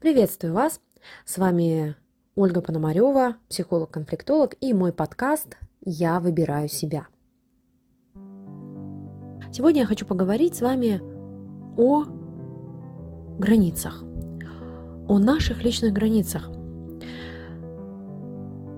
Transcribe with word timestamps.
Приветствую 0.00 0.54
вас! 0.54 0.80
С 1.24 1.38
вами 1.38 1.96
Ольга 2.36 2.60
Пономарева, 2.60 3.34
психолог-конфликтолог 3.48 4.54
и 4.60 4.72
мой 4.72 4.92
подкаст 4.92 5.56
«Я 5.84 6.20
выбираю 6.20 6.68
себя». 6.68 7.08
Сегодня 9.50 9.80
я 9.80 9.86
хочу 9.88 10.06
поговорить 10.06 10.54
с 10.54 10.60
вами 10.60 11.02
о 11.76 12.04
границах, 13.40 14.04
о 15.08 15.18
наших 15.18 15.64
личных 15.64 15.92
границах. 15.94 16.48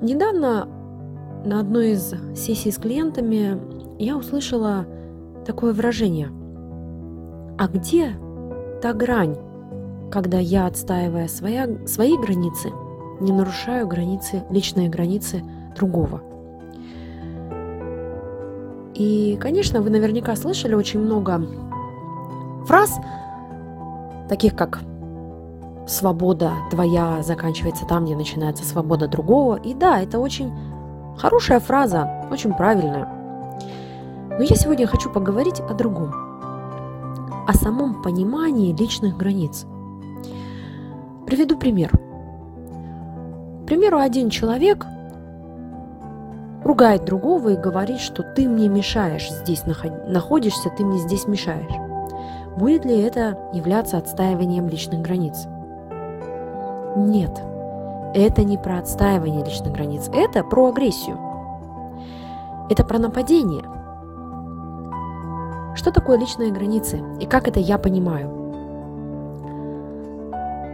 Недавно 0.00 0.64
на 1.44 1.60
одной 1.60 1.90
из 1.90 2.14
сессий 2.34 2.70
с 2.70 2.78
клиентами 2.78 3.60
я 4.02 4.16
услышала 4.16 4.86
такое 5.44 5.74
выражение. 5.74 6.28
А 7.58 7.68
где 7.68 8.14
та 8.80 8.94
грань, 8.94 9.51
когда 10.12 10.38
я, 10.38 10.66
отстаивая 10.66 11.26
своя, 11.26 11.66
свои 11.86 12.18
границы, 12.18 12.70
не 13.20 13.32
нарушаю 13.32 13.88
границы, 13.88 14.44
личные 14.50 14.90
границы 14.90 15.42
другого. 15.74 16.20
И, 18.94 19.38
конечно, 19.40 19.80
вы 19.80 19.88
наверняка 19.88 20.36
слышали 20.36 20.74
очень 20.74 21.00
много 21.00 21.40
фраз, 22.66 23.00
таких 24.28 24.54
как 24.54 24.80
«свобода 25.88 26.52
твоя 26.70 27.22
заканчивается 27.22 27.86
там, 27.86 28.04
где 28.04 28.14
начинается 28.14 28.64
свобода 28.64 29.08
другого». 29.08 29.56
И 29.56 29.72
да, 29.72 29.98
это 30.00 30.18
очень 30.18 30.52
хорошая 31.16 31.58
фраза, 31.58 32.28
очень 32.30 32.52
правильная. 32.52 33.08
Но 34.28 34.42
я 34.42 34.56
сегодня 34.56 34.86
хочу 34.86 35.08
поговорить 35.08 35.60
о 35.60 35.72
другом, 35.72 36.12
о 37.48 37.54
самом 37.54 38.02
понимании 38.02 38.76
личных 38.76 39.16
границ– 39.16 39.64
Приведу 41.32 41.56
пример. 41.56 41.88
К 41.88 43.66
примеру, 43.66 43.96
один 43.96 44.28
человек 44.28 44.84
ругает 46.62 47.06
другого 47.06 47.54
и 47.54 47.56
говорит, 47.56 48.00
что 48.00 48.22
ты 48.22 48.46
мне 48.46 48.68
мешаешь 48.68 49.30
здесь 49.30 49.62
находишься, 49.64 50.68
ты 50.68 50.84
мне 50.84 50.98
здесь 50.98 51.26
мешаешь. 51.26 51.72
Будет 52.58 52.84
ли 52.84 53.00
это 53.00 53.38
являться 53.54 53.96
отстаиванием 53.96 54.68
личных 54.68 55.00
границ? 55.00 55.46
Нет, 56.96 57.40
это 58.12 58.44
не 58.44 58.58
про 58.58 58.80
отстаивание 58.80 59.42
личных 59.42 59.72
границ, 59.72 60.10
это 60.12 60.44
про 60.44 60.68
агрессию. 60.68 61.18
Это 62.68 62.84
про 62.84 62.98
нападение. 62.98 63.64
Что 65.76 65.92
такое 65.92 66.18
личные 66.18 66.52
границы 66.52 67.00
и 67.20 67.24
как 67.24 67.48
это 67.48 67.58
я 67.58 67.78
понимаю? 67.78 68.41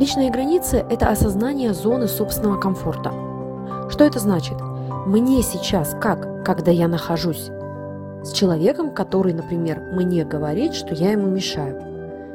Личные 0.00 0.30
границы– 0.30 0.82
это 0.88 1.10
осознание 1.10 1.74
зоны 1.74 2.08
собственного 2.08 2.58
комфорта. 2.58 3.12
Что 3.90 4.04
это 4.04 4.18
значит? 4.18 4.56
Мне 5.04 5.42
сейчас 5.42 5.94
как, 6.00 6.42
когда 6.42 6.70
я 6.70 6.88
нахожусь 6.88 7.50
с 8.24 8.32
человеком, 8.32 8.92
который, 8.92 9.34
например, 9.34 9.78
мне 9.92 10.24
говорит, 10.24 10.72
что 10.72 10.94
я 10.94 11.12
ему 11.12 11.28
мешаю. 11.28 11.82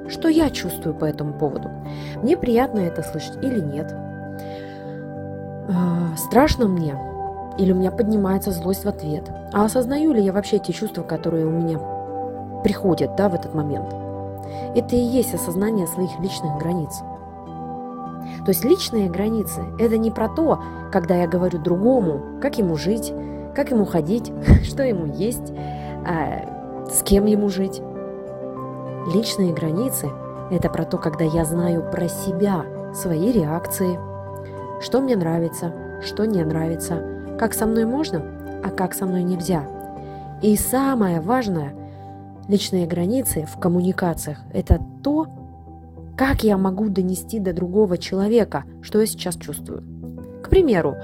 Что 0.08 0.28
я 0.28 0.52
чувствую 0.52 0.94
по 0.94 1.06
этому 1.06 1.34
поводу? 1.34 1.72
Мне 2.22 2.38
приятно 2.38 2.82
это 2.82 3.02
слышать 3.02 3.44
или 3.44 3.60
нет? 3.60 3.92
Э, 5.68 6.16
страшно 6.18 6.68
мне? 6.68 6.96
Или 7.58 7.72
у 7.72 7.76
меня 7.78 7.90
поднимается 7.90 8.52
злость 8.52 8.86
в 8.86 8.90
ответ? 8.90 9.24
А 9.54 9.66
осознаю 9.66 10.14
ли 10.14 10.22
я 10.22 10.34
вообще 10.34 10.60
те 10.60 10.72
чувства, 10.72 11.02
которые 11.02 11.48
у 11.48 11.50
меня 11.50 11.80
приходят 12.64 13.16
да, 13.16 13.28
в 13.28 13.34
этот 13.34 13.56
момент? 13.56 13.92
Это 14.76 14.96
и 14.96 15.00
есть 15.00 15.34
осознание 15.34 15.88
своих 15.88 16.12
личных 16.20 16.60
границ. 16.60 17.02
То 18.46 18.52
есть 18.52 18.64
личные 18.64 19.10
границы– 19.10 19.64
это 19.80 19.98
не 19.98 20.12
про 20.12 20.30
то, 20.30 20.62
когда 20.92 21.16
я 21.16 21.28
говорю 21.28 21.58
другому, 21.58 22.40
как 22.42 22.60
ему 22.60 22.78
жить, 22.78 23.12
как 23.56 23.72
ему 23.72 23.86
ходить, 23.86 24.32
что 24.64 24.84
ему 24.84 25.08
есть, 25.08 25.52
а, 26.06 26.86
с 26.88 27.02
кем 27.02 27.26
ему 27.26 27.50
жить. 27.50 27.82
Личные 29.14 29.52
границы– 29.52 30.10
это 30.52 30.70
про 30.70 30.86
то, 30.86 31.00
когда 31.00 31.26
я 31.26 31.44
знаю 31.44 31.90
про 31.90 32.08
себя, 32.08 32.66
свои 32.94 33.32
реакции, 33.32 34.00
что 34.80 35.02
мне 35.02 35.16
нравится, 35.16 35.74
что 36.02 36.26
не 36.26 36.44
нравится, 36.44 37.04
как 37.40 37.54
со 37.54 37.66
мной 37.66 37.86
можно, 37.86 38.24
а 38.64 38.70
как 38.70 38.94
со 38.94 39.06
мной 39.06 39.24
нельзя. 39.24 39.64
И 40.42 40.56
самое 40.56 41.20
важное– 41.20 41.74
личные 42.48 42.86
границы 42.86 43.48
в 43.52 43.60
коммуникациях– 43.60 44.38
это 44.54 44.80
то, 45.04 45.28
как 46.18 46.44
я 46.44 46.58
могу 46.58 46.90
донести 46.90 47.40
до 47.40 47.54
другого 47.54 47.98
человека, 47.98 48.64
что 48.82 49.00
я 49.00 49.06
сейчас 49.06 49.36
чувствую? 49.36 49.84
К 50.44 50.50
примеру, 50.50 50.96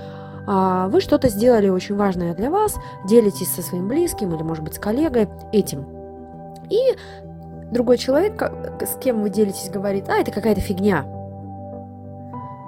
а, 0.47 0.87
вы 0.87 1.01
что-то 1.01 1.29
сделали 1.29 1.69
очень 1.69 1.95
важное 1.95 2.33
для 2.33 2.49
вас, 2.49 2.75
делитесь 3.05 3.49
со 3.49 3.61
своим 3.61 3.87
близким 3.87 4.33
или, 4.33 4.41
может 4.41 4.63
быть, 4.63 4.75
с 4.75 4.79
коллегой 4.79 5.27
этим. 5.51 5.85
И 6.69 6.79
другой 7.71 7.97
человек, 7.97 8.41
с 8.81 8.97
кем 8.99 9.21
вы 9.21 9.29
делитесь, 9.29 9.69
говорит, 9.69 10.07
а, 10.07 10.17
это 10.17 10.31
какая-то 10.31 10.61
фигня. 10.61 11.05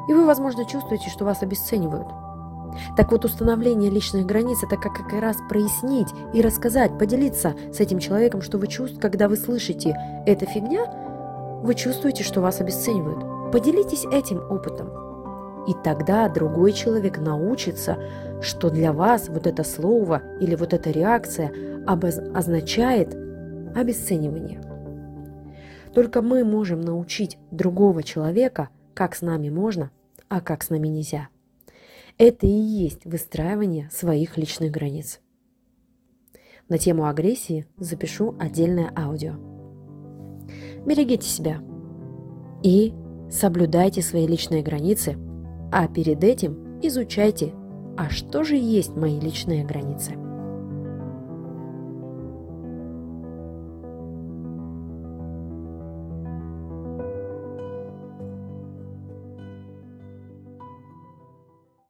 И 0.10 0.14
вы, 0.14 0.26
возможно, 0.26 0.66
чувствуете, 0.66 1.10
что 1.10 1.26
вас 1.26 1.42
обесценивают. 1.44 2.08
Так 2.98 3.12
вот, 3.12 3.24
установление 3.24 3.90
личных 3.90 4.26
границ– 4.26 4.58
это 4.64 4.78
как, 4.78 4.94
как 4.94 5.14
раз 5.14 5.38
прояснить 5.48 6.08
и 6.34 6.42
рассказать, 6.42 6.98
поделиться 6.98 7.54
с 7.72 7.80
этим 7.80 8.00
человеком, 8.00 8.42
что 8.42 8.58
вы 8.58 8.68
чувствуете, 8.68 9.00
когда 9.00 9.28
вы 9.28 9.38
слышите 9.38 9.96
«это 10.26 10.46
фигня», 10.46 11.03
вы 11.64 11.76
чувствуете, 11.76 12.24
что 12.24 12.42
вас 12.42 12.60
обесценивают. 12.60 13.52
Поделитесь 13.52 14.06
этим 14.06 14.40
опытом. 14.52 14.90
И 15.66 15.74
тогда 15.82 16.28
другой 16.28 16.74
человек 16.74 17.20
научится, 17.20 17.98
что 18.42 18.70
для 18.70 18.92
вас 18.92 19.30
вот 19.30 19.48
это 19.48 19.64
слово 19.64 20.22
или 20.42 20.56
вот 20.56 20.74
эта 20.74 20.92
реакция 20.92 21.54
означает 21.88 23.16
обесценивание. 23.76 24.62
Только 25.94 26.22
мы 26.22 26.44
можем 26.44 26.82
научить 26.82 27.38
другого 27.50 28.04
человека, 28.04 28.70
как 28.94 29.16
с 29.16 29.22
нами 29.22 29.50
можно, 29.50 29.92
а 30.28 30.42
как 30.42 30.64
с 30.64 30.70
нами 30.70 30.90
нельзя. 30.90 31.30
Это 32.18 32.46
и 32.46 32.50
есть 32.50 33.06
выстраивание 33.06 33.90
своих 33.90 34.38
личных 34.38 34.70
границ. 34.72 35.22
На 36.68 36.78
тему 36.78 37.08
агрессии 37.08 37.66
запишу 37.78 38.36
отдельное 38.40 38.92
аудио. 38.96 39.53
Берегите 40.86 41.28
себя 41.28 41.62
и 42.62 42.94
соблюдайте 43.30 44.02
свои 44.02 44.28
личные 44.28 44.64
границы, 44.64 45.18
а 45.72 45.88
перед 45.88 46.24
этим 46.24 46.80
изучайте, 46.82 47.54
а 47.98 48.10
что 48.10 48.44
же 48.44 48.56
есть 48.56 48.96
мои 48.96 49.20
личные 49.20 49.64
границы. 49.64 50.14